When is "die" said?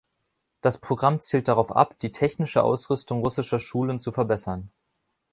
1.99-2.11